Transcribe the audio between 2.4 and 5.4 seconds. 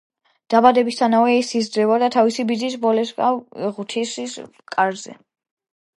ბიძის ბოლესლავ ღვთისმოსავის კარზე.